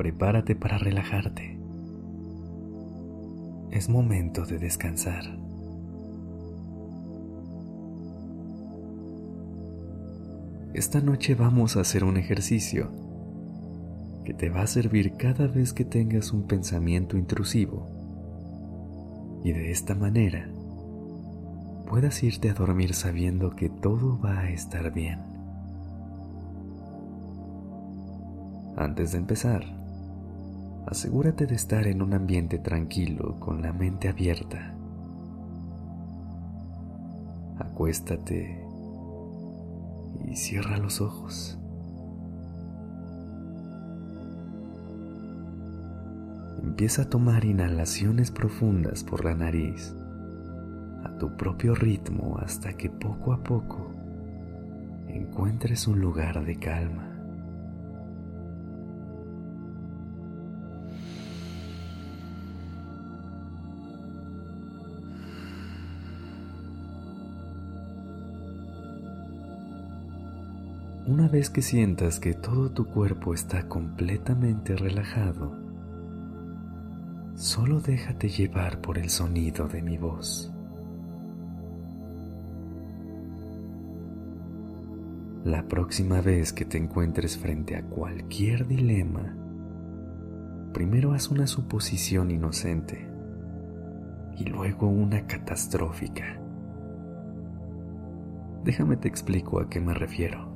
[0.00, 1.58] Prepárate para relajarte.
[3.70, 5.24] Es momento de descansar.
[10.72, 12.88] Esta noche vamos a hacer un ejercicio
[14.24, 17.86] que te va a servir cada vez que tengas un pensamiento intrusivo
[19.44, 20.48] y de esta manera
[21.86, 25.20] puedas irte a dormir sabiendo que todo va a estar bien.
[28.78, 29.80] Antes de empezar,
[30.90, 34.74] asegúrate de estar en un ambiente tranquilo con la mente abierta.
[37.60, 38.60] Acuéstate
[40.26, 41.56] y cierra los ojos.
[46.64, 49.94] Empieza a tomar inhalaciones profundas por la nariz
[51.04, 53.92] a tu propio ritmo hasta que poco a poco
[55.06, 57.09] encuentres un lugar de calma.
[71.10, 75.58] Una vez que sientas que todo tu cuerpo está completamente relajado,
[77.34, 80.52] solo déjate llevar por el sonido de mi voz.
[85.42, 89.34] La próxima vez que te encuentres frente a cualquier dilema,
[90.72, 93.10] primero haz una suposición inocente
[94.36, 96.40] y luego una catastrófica.
[98.62, 100.49] Déjame te explico a qué me refiero.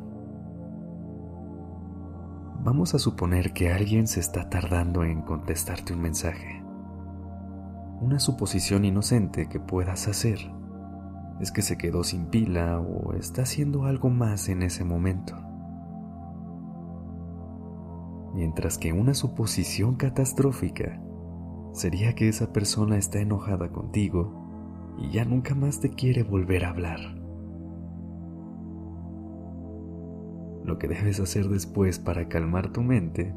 [2.65, 6.65] Vamos a suponer que alguien se está tardando en contestarte un mensaje.
[8.01, 10.39] Una suposición inocente que puedas hacer
[11.41, 15.37] es que se quedó sin pila o está haciendo algo más en ese momento.
[18.33, 21.03] Mientras que una suposición catastrófica
[21.75, 26.71] sería que esa persona está enojada contigo y ya nunca más te quiere volver a
[26.71, 27.24] hablar.
[30.65, 33.35] Lo que debes hacer después para calmar tu mente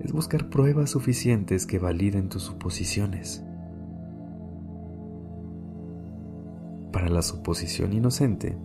[0.00, 3.44] es buscar pruebas suficientes que validen tus suposiciones.
[6.92, 8.56] Para la suposición inocente,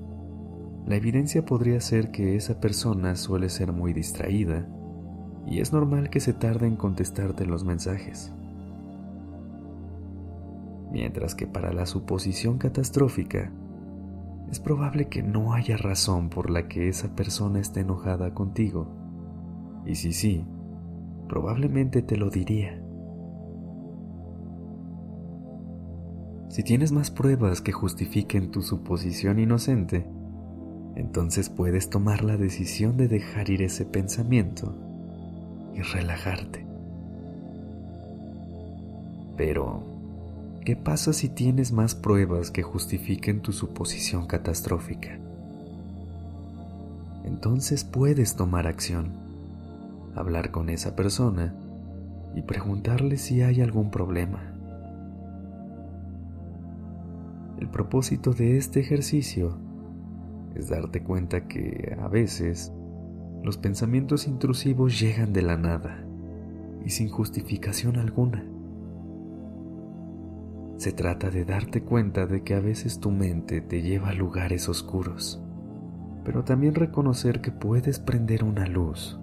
[0.85, 4.67] la evidencia podría ser que esa persona suele ser muy distraída
[5.45, 8.31] y es normal que se tarde en contestarte los mensajes.
[10.91, 13.51] Mientras que para la suposición catastrófica,
[14.49, 18.87] es probable que no haya razón por la que esa persona esté enojada contigo.
[19.85, 20.45] Y si sí,
[21.27, 22.81] probablemente te lo diría.
[26.49, 30.07] Si tienes más pruebas que justifiquen tu suposición inocente,
[30.95, 34.75] entonces puedes tomar la decisión de dejar ir ese pensamiento
[35.75, 36.65] y relajarte.
[39.37, 39.98] Pero
[40.69, 45.17] ¿Qué pasa si tienes más pruebas que justifiquen tu suposición catastrófica?
[47.25, 49.09] Entonces puedes tomar acción,
[50.13, 51.55] hablar con esa persona
[52.35, 54.53] y preguntarle si hay algún problema.
[57.59, 59.57] El propósito de este ejercicio
[60.53, 62.71] es darte cuenta que a veces
[63.41, 66.05] los pensamientos intrusivos llegan de la nada
[66.85, 68.45] y sin justificación alguna.
[70.79, 74.69] Se trata de darte cuenta de que a veces tu mente te lleva a lugares
[74.69, 75.43] oscuros,
[76.23, 79.19] pero también reconocer que puedes prender una luz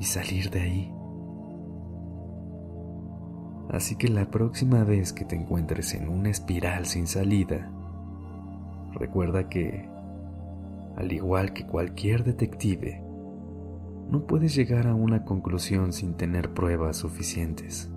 [0.00, 0.94] y salir de ahí.
[3.68, 7.70] Así que la próxima vez que te encuentres en una espiral sin salida,
[8.94, 9.90] recuerda que,
[10.96, 13.04] al igual que cualquier detective,
[14.10, 17.91] no puedes llegar a una conclusión sin tener pruebas suficientes.